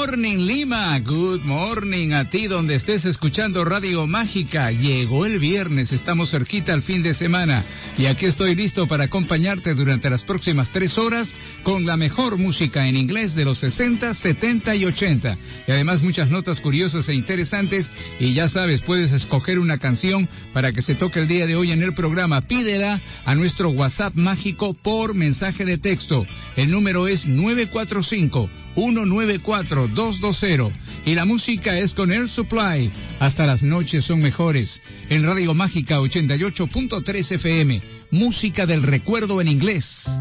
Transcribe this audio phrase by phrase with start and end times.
[0.00, 4.70] Morning Lima, good morning a ti donde estés escuchando Radio Mágica.
[4.70, 7.62] Llegó el viernes, estamos cerquita al fin de semana
[7.98, 12.88] y aquí estoy listo para acompañarte durante las próximas tres horas con la mejor música
[12.88, 15.36] en inglés de los 60, 70 y 80.
[15.68, 20.72] Y además muchas notas curiosas e interesantes y ya sabes, puedes escoger una canción para
[20.72, 22.40] que se toque el día de hoy en el programa.
[22.40, 26.26] Pídela a nuestro WhatsApp mágico por mensaje de texto.
[26.56, 28.48] El número es 945
[29.94, 30.72] 194-220.
[31.06, 32.90] Y la música es con Air Supply.
[33.18, 34.82] Hasta las noches son mejores.
[35.08, 37.82] En Radio Mágica 88.3 FM.
[38.10, 40.20] Música del recuerdo en inglés.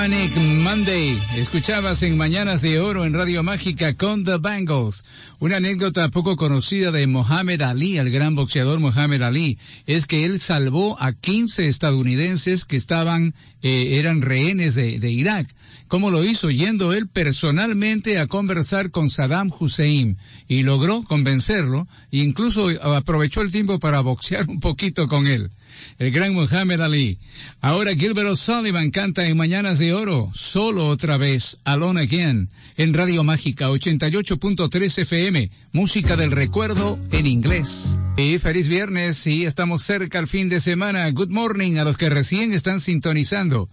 [0.00, 1.18] Manic Monday.
[1.36, 5.04] Escuchabas en Mañanas de Oro en Radio Mágica con The Bangles.
[5.40, 10.40] Una anécdota poco conocida de Mohammed Ali, el gran boxeador Mohammed Ali, es que él
[10.40, 15.54] salvó a 15 estadounidenses que estaban, eh, eran rehenes de, Irak.
[15.86, 16.50] ¿Cómo lo hizo?
[16.50, 20.16] Yendo él personalmente a conversar con Saddam Hussein
[20.48, 25.50] y logró convencerlo e incluso aprovechó el tiempo para boxear un poquito con él.
[25.98, 27.18] El gran Muhammad Ali.
[27.60, 33.24] Ahora Gilbert O'Sullivan canta en Mañanas de Oro, solo otra vez, Alone Again, en Radio
[33.24, 37.96] Mágica 88.3 FM, música del recuerdo en inglés.
[38.16, 41.10] Y feliz viernes, sí, estamos cerca al fin de semana.
[41.10, 43.70] Good morning a los que recién están sintonizando.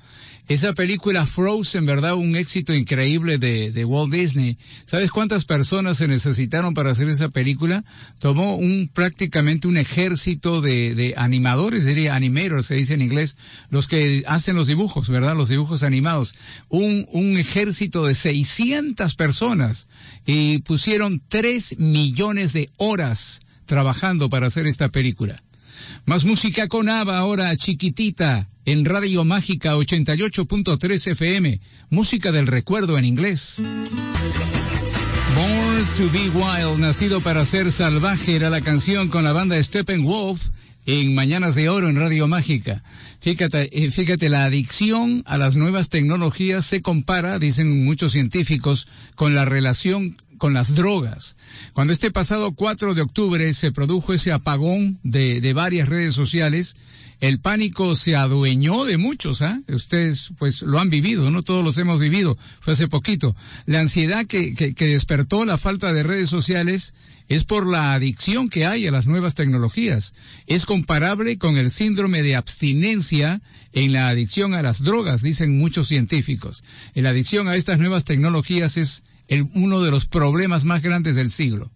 [0.47, 2.15] Esa película Frozen, ¿verdad?
[2.15, 4.57] Un éxito increíble de, Walt Disney.
[4.85, 7.83] ¿Sabes cuántas personas se necesitaron para hacer esa película?
[8.19, 13.35] Tomó un prácticamente un ejército de animadores, diría animators, se dice en inglés,
[13.69, 15.35] los que hacen los dibujos, ¿verdad?
[15.35, 16.06] Los dibujos animados.
[16.69, 19.87] Un, ejército de 600 personas
[20.25, 25.41] y pusieron 3 millones de horas trabajando para hacer esta película.
[26.05, 31.59] Más música con Ava ahora chiquitita en Radio Mágica 88.3 FM,
[31.89, 33.61] música del recuerdo en inglés.
[35.35, 40.49] Born to be Wild, nacido para ser salvaje, era la canción con la banda Steppenwolf
[40.87, 42.81] en Mañanas de Oro en Radio Mágica.
[43.19, 49.35] Fíjate, eh, fíjate, la adicción a las nuevas tecnologías se compara, dicen muchos científicos, con
[49.35, 51.35] la relación con las drogas.
[51.73, 56.75] Cuando este pasado 4 de octubre se produjo ese apagón de, de varias redes sociales,
[57.19, 59.59] el pánico se adueñó de muchos, ¿ah?
[59.67, 63.35] Ustedes pues lo han vivido, no todos los hemos vivido, fue hace poquito.
[63.65, 66.93] La ansiedad que, que, que despertó la falta de redes sociales
[67.27, 70.13] es por la adicción que hay a las nuevas tecnologías.
[70.45, 73.41] Es comparable con el síndrome de abstinencia
[73.73, 76.63] en la adicción a las drogas, dicen muchos científicos.
[76.93, 81.31] La adicción a estas nuevas tecnologías es el, uno de los problemas más grandes del
[81.31, 81.71] siglo.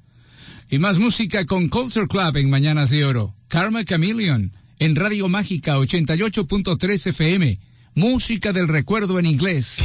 [0.69, 3.35] Y más música con Culture Club en Mañanas de Oro.
[3.47, 7.59] Karma Chameleon en Radio Mágica 88.3 FM.
[7.94, 9.78] Música del recuerdo en inglés.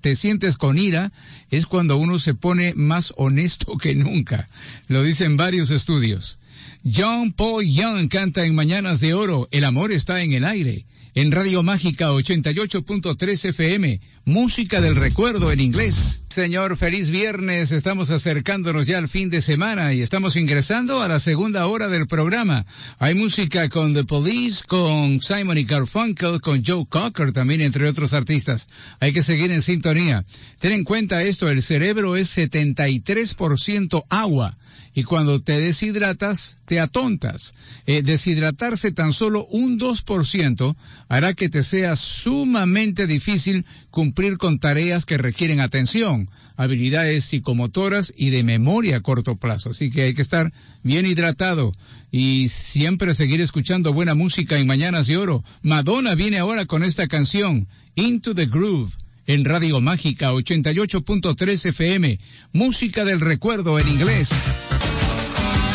[0.00, 1.12] te sientes con ira,
[1.50, 4.48] es cuando uno se pone más honesto que nunca.
[4.88, 6.38] Lo dicen varios estudios.
[6.84, 11.30] John Paul Young canta en Mañanas de Oro, El amor está en el aire, en
[11.30, 16.24] Radio Mágica 88.3 FM, música del recuerdo en inglés.
[16.30, 21.18] Señor, feliz viernes, estamos acercándonos ya al fin de semana y estamos ingresando a la
[21.18, 22.64] segunda hora del programa.
[22.98, 28.14] Hay música con The Police, con Simon y Garfunkel, con Joe Cocker también, entre otros
[28.14, 28.68] artistas.
[28.98, 30.24] Hay que seguir en sintonía.
[30.58, 34.56] Ten en cuenta esto, el cerebro es 73% agua
[34.94, 37.54] y cuando te deshidratas te atontas.
[37.86, 40.76] Eh, deshidratarse tan solo un 2%
[41.08, 48.30] hará que te sea sumamente difícil cumplir con tareas que requieren atención, habilidades psicomotoras y
[48.30, 49.70] de memoria a corto plazo.
[49.70, 50.52] Así que hay que estar
[50.82, 51.72] bien hidratado
[52.10, 55.44] y siempre seguir escuchando buena música en Mañanas de Oro.
[55.62, 58.92] Madonna viene ahora con esta canción, Into the Groove
[59.26, 62.18] en Radio Mágica 88.3 FM,
[62.52, 64.30] música del recuerdo en inglés.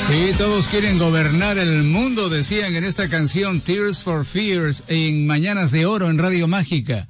[0.10, 5.72] Sí, todos quieren gobernar el mundo, decían en esta canción Tears for Fears en Mañanas
[5.72, 7.10] de Oro en Radio Mágica.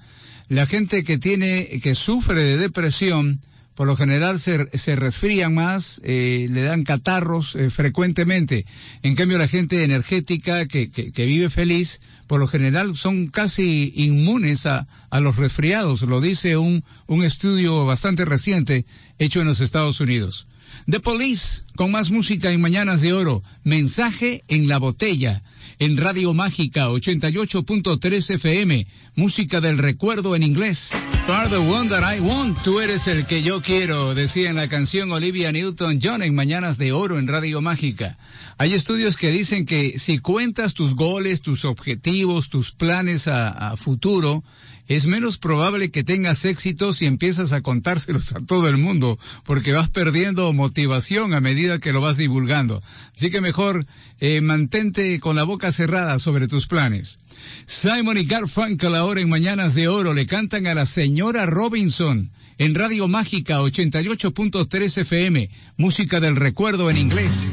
[0.50, 3.42] La gente que tiene, que sufre de depresión,
[3.76, 8.66] por lo general se, resfrían más, eh, le dan catarros eh, frecuentemente.
[9.04, 13.94] En cambio, la gente energética que, que, que, vive feliz, por lo general son casi
[13.96, 18.88] inmunes a, a los resfriados, lo dice un, un estudio bastante reciente
[19.20, 20.48] hecho en los Estados Unidos.
[20.90, 23.44] The Police, con más música en Mañanas de Oro.
[23.64, 25.44] Mensaje en la botella.
[25.80, 28.88] En Radio Mágica 88.3 FM.
[29.16, 30.92] Música del recuerdo en inglés.
[31.28, 32.58] You are the one that I want.
[32.64, 36.94] Tú eres el que yo quiero, decía en la canción Olivia Newton-John en Mañanas de
[36.94, 38.18] Oro en Radio Mágica.
[38.58, 43.78] Hay estudios que dicen que si cuentas tus goles, tus objetivos, tus planes a, a
[43.78, 44.44] futuro,
[44.88, 49.74] es menos probable que tengas éxito si empiezas a contárselos a todo el mundo, porque
[49.74, 52.82] vas perdiendo motivación a medida que lo vas divulgando.
[53.16, 53.86] Así que mejor
[54.20, 57.20] eh, mantente con la boca cerrada sobre tus planes.
[57.66, 62.74] Simon y Garfunkel ahora en Mañanas de Oro le cantan a la señora Robinson en
[62.74, 67.46] Radio Mágica 88.3 FM, música del recuerdo en inglés.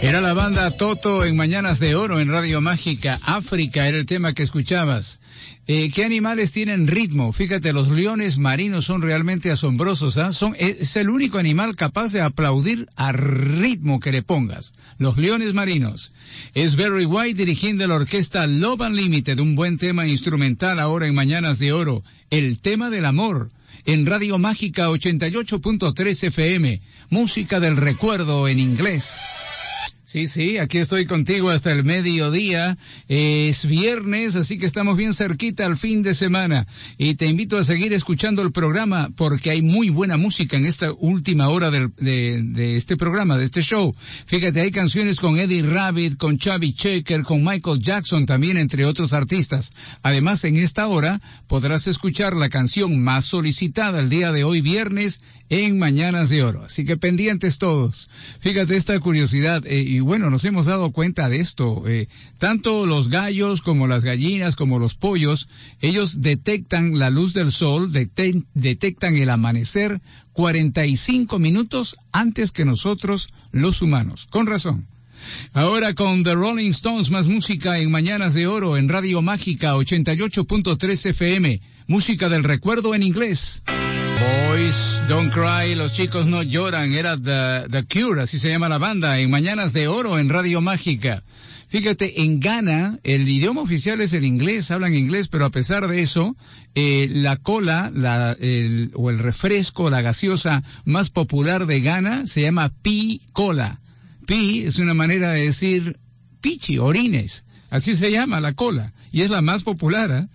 [0.00, 3.18] Era la banda Toto en Mañanas de Oro en Radio Mágica.
[3.20, 5.18] África era el tema que escuchabas.
[5.66, 7.32] Eh, ¿Qué animales tienen ritmo?
[7.32, 10.16] Fíjate, los leones marinos son realmente asombrosos.
[10.16, 10.30] ¿ah?
[10.32, 14.72] Son, es el único animal capaz de aplaudir al ritmo que le pongas.
[14.98, 16.12] Los leones marinos.
[16.54, 21.58] Es Barry White dirigiendo la orquesta Love Unlimited, un buen tema instrumental ahora en Mañanas
[21.58, 22.04] de Oro.
[22.30, 23.50] El tema del amor
[23.84, 26.80] en Radio Mágica 88.3 FM.
[27.10, 29.22] Música del recuerdo en inglés.
[30.08, 32.78] Sí, sí, aquí estoy contigo hasta el mediodía.
[33.08, 36.66] Es viernes, así que estamos bien cerquita al fin de semana.
[36.96, 40.92] Y te invito a seguir escuchando el programa porque hay muy buena música en esta
[40.92, 43.94] última hora de, este programa, de este show.
[44.24, 49.12] Fíjate, hay canciones con Eddie Rabbit, con Chubby Checker, con Michael Jackson también, entre otros
[49.12, 49.72] artistas.
[50.02, 55.20] Además, en esta hora podrás escuchar la canción más solicitada el día de hoy, viernes,
[55.50, 56.64] en Mañanas de Oro.
[56.64, 58.08] Así que pendientes todos.
[58.40, 59.62] Fíjate esta curiosidad.
[59.66, 61.82] Eh, y bueno, nos hemos dado cuenta de esto.
[61.88, 62.06] Eh,
[62.38, 65.48] tanto los gallos como las gallinas como los pollos,
[65.80, 70.00] ellos detectan la luz del sol, detec detectan el amanecer
[70.34, 74.28] 45 minutos antes que nosotros los humanos.
[74.30, 74.86] Con razón.
[75.52, 81.10] Ahora con The Rolling Stones, más música en Mañanas de Oro en Radio Mágica 88.3
[81.10, 81.60] FM.
[81.88, 83.64] Música del recuerdo en inglés.
[85.08, 89.18] Don't Cry, los chicos no lloran, era The, The Cure, así se llama la banda,
[89.18, 91.22] en Mañanas de Oro en Radio Mágica.
[91.68, 96.02] Fíjate, en Ghana el idioma oficial es el inglés, hablan inglés, pero a pesar de
[96.02, 96.36] eso,
[96.74, 97.90] eh, la cola
[98.94, 103.80] o el refresco, la gaseosa más popular de Ghana se llama Pi Cola.
[104.26, 105.98] Pi es una manera de decir
[106.40, 107.44] pichi, orines.
[107.70, 108.92] Así se llama la cola.
[109.12, 110.10] Y es la más popular.
[110.10, 110.28] ¿eh?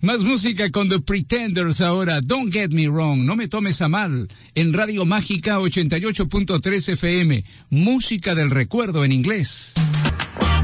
[0.00, 2.20] Más música con The Pretenders ahora.
[2.20, 3.24] Don't get me wrong.
[3.24, 4.28] No me tomes a mal.
[4.54, 7.44] En Radio Mágica 88.3 FM.
[7.70, 9.74] Música del recuerdo en inglés.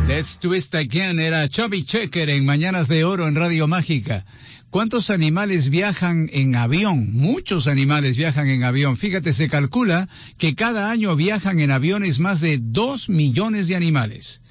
[0.09, 4.25] Let's Twist Again era Chubby Checker en Mañanas de Oro en Radio Mágica.
[4.71, 7.13] ¿Cuántos animales viajan en avión?
[7.13, 8.97] Muchos animales viajan en avión.
[8.97, 14.43] Fíjate, se calcula que cada año viajan en aviones más de dos millones de animales.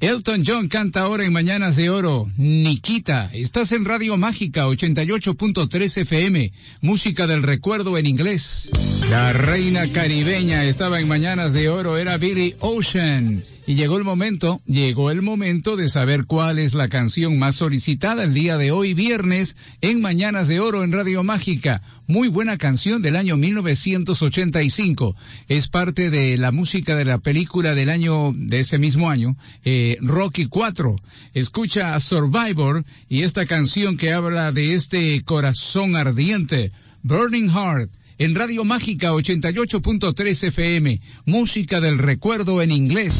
[0.00, 2.30] Elton John canta ahora en Mañanas de Oro.
[2.36, 8.70] Nikita, estás en Radio Mágica 88.3 FM, música del recuerdo en inglés.
[9.10, 13.42] La reina caribeña estaba en Mañanas de Oro, era Billy Ocean.
[13.66, 18.24] Y llegó el momento, llegó el momento de saber cuál es la canción más solicitada
[18.24, 21.82] el día de hoy, viernes, en Mañanas de Oro en Radio Mágica.
[22.08, 25.14] Muy buena canción del año 1985.
[25.46, 29.96] Es parte de la música de la película del año, de ese mismo año, eh,
[30.00, 30.96] Rocky 4.
[31.34, 38.34] Escucha a Survivor y esta canción que habla de este corazón ardiente, Burning Heart en
[38.34, 43.14] Radio Mágica 88.3 FM, música del recuerdo en inglés.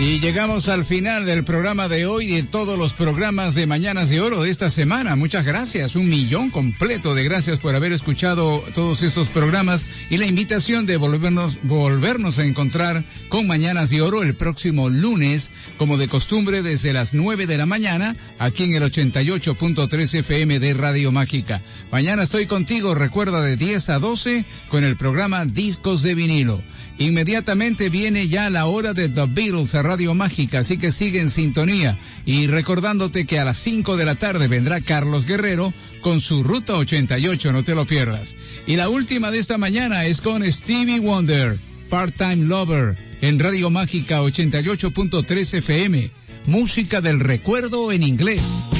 [0.00, 4.08] Y llegamos al final del programa de hoy y de todos los programas de Mañanas
[4.08, 5.14] de Oro de esta semana.
[5.14, 10.24] Muchas gracias, un millón completo de gracias por haber escuchado todos estos programas y la
[10.24, 16.08] invitación de volvernos, volvernos a encontrar con Mañanas de Oro el próximo lunes, como de
[16.08, 21.60] costumbre, desde las 9 de la mañana, aquí en el 88.3 FM de Radio Mágica.
[21.92, 26.62] Mañana estoy contigo, recuerda, de 10 a 12 con el programa Discos de Vinilo.
[27.00, 31.98] Inmediatamente viene ya la hora de The Beatles Radio Mágica, así que sigue en sintonía.
[32.24, 36.76] Y recordándote que a las 5 de la tarde vendrá Carlos Guerrero con su Ruta
[36.76, 38.36] 88, no te lo pierdas.
[38.68, 41.56] Y la última de esta mañana es con Stevie Wonder,
[41.88, 46.08] Part-Time Lover, en Radio Mágica 88.3 FM.
[46.46, 48.79] Música del recuerdo en inglés.